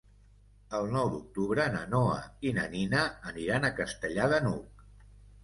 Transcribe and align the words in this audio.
El 0.77 0.87
nou 0.95 1.11
d'octubre 1.15 1.65
na 1.75 1.81
Noa 1.91 2.15
i 2.49 2.55
na 2.59 2.65
Nina 2.73 3.05
aniran 3.35 3.69
a 3.69 3.73
Castellar 3.83 4.27
de 4.35 4.43
n'Hug. 4.49 4.85